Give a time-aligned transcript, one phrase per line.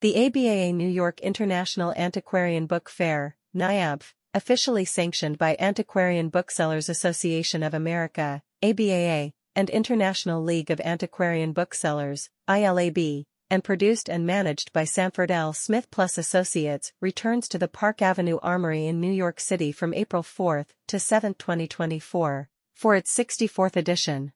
[0.00, 7.64] The ABAA New York International Antiquarian Book Fair, NIABF, officially sanctioned by Antiquarian Booksellers Association
[7.64, 14.84] of America, ABAA, and International League of Antiquarian Booksellers, ILAB, and produced and managed by
[14.84, 15.52] Sanford L.
[15.52, 20.22] Smith Plus Associates, returns to the Park Avenue Armory in New York City from April
[20.22, 24.32] 4 to 7, 2024, for its 64th edition.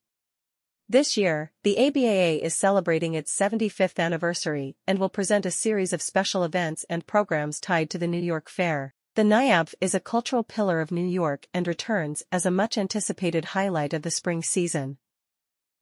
[0.89, 6.03] This year, the ABAA is celebrating its 75th anniversary and will present a series of
[6.03, 8.95] special events and programs tied to the New York Fair.
[9.15, 13.93] The NIABF is a cultural pillar of New York and returns as a much-anticipated highlight
[13.93, 14.99] of the spring season.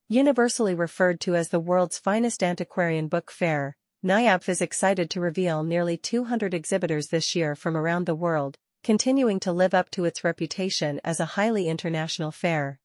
[0.08, 5.62] Universally referred to as the world's finest antiquarian book fair, NIABF is excited to reveal
[5.62, 10.24] nearly 200 exhibitors this year from around the world, continuing to live up to its
[10.24, 12.79] reputation as a highly international fair.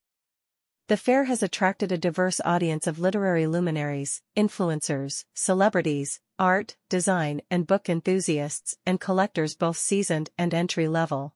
[0.88, 7.66] The fair has attracted a diverse audience of literary luminaries, influencers, celebrities, art, design and
[7.66, 11.34] book enthusiasts and collectors both seasoned and entry-level.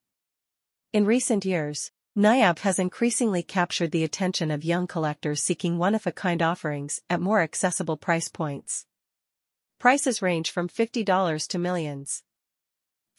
[0.93, 7.01] In recent years, NIABF has increasingly captured the attention of young collectors seeking one-of-a-kind offerings
[7.09, 8.85] at more accessible price points.
[9.79, 12.21] Prices range from $50 to millions.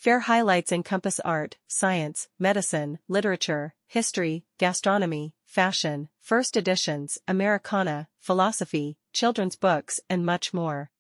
[0.01, 9.57] Fair highlights encompass art, science, medicine, literature, history, gastronomy, fashion, first editions, Americana, philosophy, children's
[9.57, 10.91] books, and much more.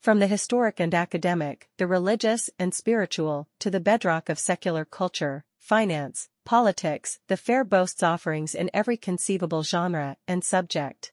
[0.00, 5.44] From the historic and academic, the religious and spiritual, to the bedrock of secular culture,
[5.58, 11.12] finance, politics, the fair boasts offerings in every conceivable genre and subject.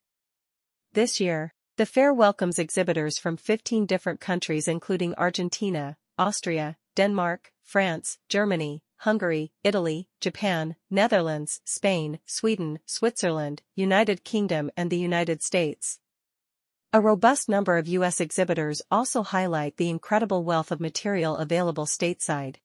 [0.93, 8.19] This year, the fair welcomes exhibitors from 15 different countries including Argentina, Austria, Denmark, France,
[8.29, 15.99] Germany, Hungary, Italy, Japan, Netherlands, Spain, Sweden, Switzerland, United Kingdom and the United States.
[16.93, 18.21] A robust number of U.S.
[18.21, 22.57] exhibitors also highlight the incredible wealth of material available stateside.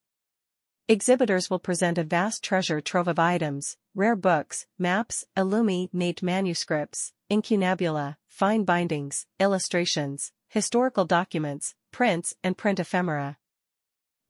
[0.86, 8.16] Exhibitors will present a vast treasure trove of items, rare books, maps, illuminate manuscripts, incunabula,
[8.26, 13.38] fine bindings, illustrations, historical documents, prints and print ephemera.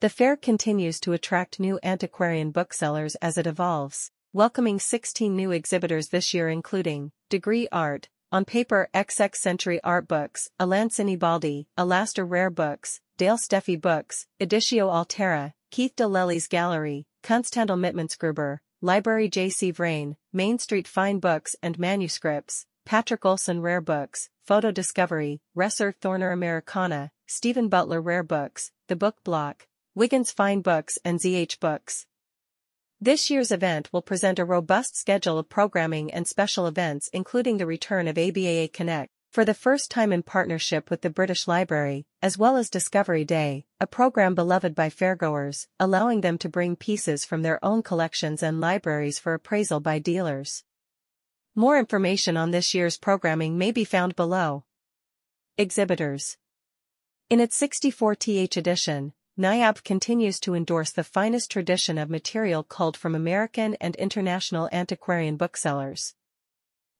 [0.00, 6.10] The fair continues to attract new antiquarian booksellers as it evolves, welcoming 16 new exhibitors
[6.10, 12.48] this year including, Degree Art, On Paper XX Century Art Books, Alancini Baldi, Alaster Rare
[12.48, 19.72] Books, Dale Steffi Books, Editio Altera, Keith de Lellis Gallery, Kunsthandel Mittmansgruber, Library J.C.
[19.72, 26.32] Vrain, Main Street Fine Books and Manuscripts, Patrick Olson Rare Books, Photo Discovery, Resser Thorner
[26.32, 29.66] Americana, Stephen Butler Rare Books, The Book Block,
[29.98, 32.06] Wiggins Fine Books and ZH Books.
[33.00, 37.66] This year's event will present a robust schedule of programming and special events including the
[37.66, 42.38] return of ABAA Connect, for the first time in partnership with the British Library, as
[42.38, 47.42] well as Discovery Day, a program beloved by fairgoers, allowing them to bring pieces from
[47.42, 50.62] their own collections and libraries for appraisal by dealers.
[51.56, 54.62] More information on this year's programming may be found below.
[55.56, 56.36] Exhibitors
[57.28, 63.14] In its 64th edition, NIABF continues to endorse the finest tradition of material culled from
[63.14, 66.16] American and international antiquarian booksellers.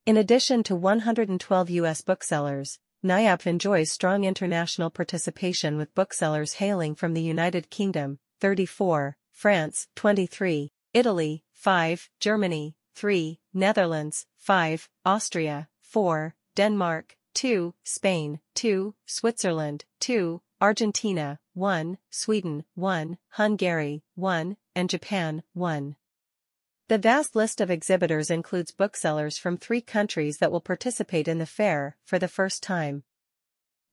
[0.07, 2.01] In addition to 112 U.S.
[2.01, 9.89] booksellers, NIABF enjoys strong international participation with booksellers hailing from the United Kingdom, 34, France,
[9.97, 20.41] 23, Italy, 5, Germany, 3, Netherlands, 5, Austria, 4, Denmark, 2, Spain, 2, Switzerland, 2,
[20.61, 25.97] Argentina, 1, Sweden, 1, Hungary, 1, and Japan, 1.
[26.87, 31.47] The vast list of exhibitors includes booksellers from three countries that will participate in the
[31.47, 33.03] fair for the first time.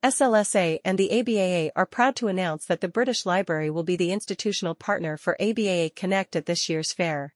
[0.03, 4.11] SLSA and the ABAA are proud to announce that the British Library will be the
[4.11, 7.35] institutional partner for ABAA Connect at this year's fair.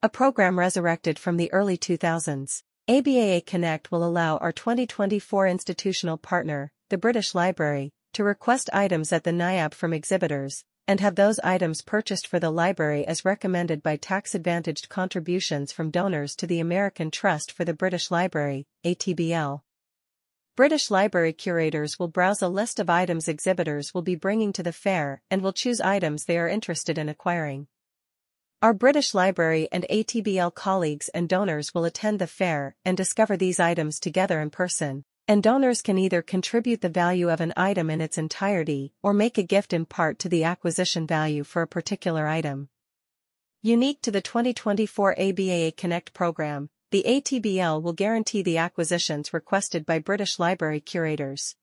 [0.00, 6.70] A program resurrected from the early 2000s, ABAA Connect will allow our 2024 institutional partner,
[6.90, 11.82] the British Library, to request items at the NIABF from exhibitors, and have those items
[11.82, 17.50] purchased for the library as recommended by tax-advantaged contributions from donors to the American Trust
[17.50, 19.63] for the British Library, ATBL.
[20.56, 24.72] British Library curators will browse a list of items exhibitors will be bringing to the
[24.72, 27.66] fair and will choose items they are interested in acquiring.
[28.62, 33.58] Our British Library and ATBL colleagues and donors will attend the fair and discover these
[33.58, 35.04] items together in person.
[35.26, 39.38] And donors can either contribute the value of an item in its entirety or make
[39.38, 42.68] a gift in part to the acquisition value for a particular item.
[43.60, 49.98] Unique to the 2024 ABAA Connect program, the ATBL will guarantee the acquisitions requested by
[49.98, 51.56] British Library curators.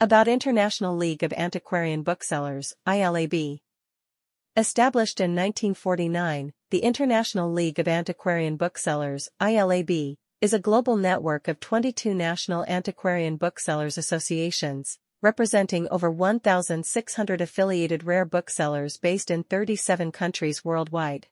[0.00, 3.60] About International League of Antiquarian Booksellers, ILAB.
[4.56, 11.58] Established in 1949, the International League of Antiquarian Booksellers, ILAB, is a global network of
[11.58, 20.64] 22 national antiquarian booksellers associations, representing over 1,600 affiliated rare booksellers based in 37 countries
[20.64, 21.26] worldwide.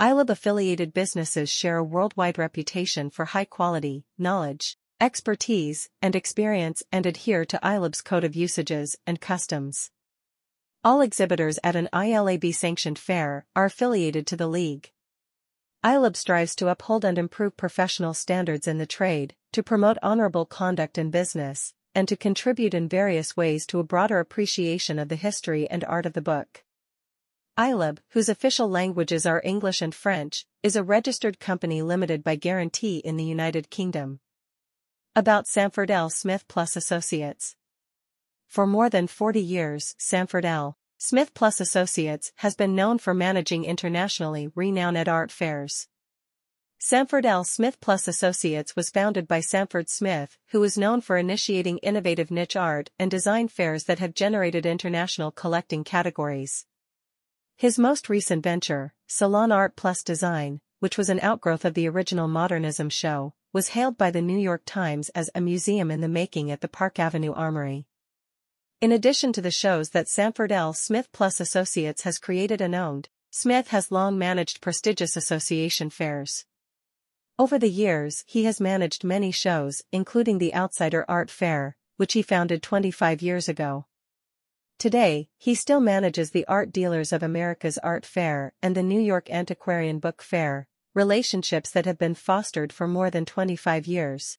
[0.00, 7.44] ILAB-affiliated businesses share a worldwide reputation for high quality, knowledge, expertise, and experience and adhere
[7.44, 9.90] to ILAB's code of usages and customs.
[10.84, 14.90] All exhibitors at an ILAB-sanctioned fair are affiliated to the league.
[15.84, 20.98] ILAB strives to uphold and improve professional standards in the trade, to promote honorable conduct
[20.98, 25.68] in business, and to contribute in various ways to a broader appreciation of the history
[25.68, 26.64] and art of the book.
[27.58, 32.98] ILAB, whose official languages are English and French, is a registered company limited by guarantee
[32.98, 34.20] in the United Kingdom.
[35.14, 36.08] About Sanford L.
[36.08, 37.56] Smith Plus Associates.
[38.48, 40.78] For more than 40 years, Sanford L.
[40.96, 45.88] Smith Plus Associates has been known for managing internationally renowned art fairs.
[46.84, 47.44] Sanford L.
[47.44, 52.56] Smith Plus Associates was founded by Sanford Smith, who is known for initiating innovative niche
[52.56, 56.66] art and design fairs that have generated international collecting categories.
[57.54, 62.26] His most recent venture, Salon Art Plus Design, which was an outgrowth of the original
[62.26, 66.50] Modernism show, was hailed by the New York Times as a museum in the making
[66.50, 67.86] at the Park Avenue Armory.
[68.80, 70.72] In addition to the shows that Sanford L.
[70.72, 76.44] Smith Plus Associates has created and owned, Smith has long managed prestigious association fairs.
[77.38, 82.22] Over the years, he has managed many shows, including the Outsider Art Fair, which he
[82.22, 83.86] founded 25 years ago.
[84.78, 89.30] Today, he still manages the Art Dealers of America's Art Fair and the New York
[89.30, 94.38] Antiquarian Book Fair, relationships that have been fostered for more than 25 years.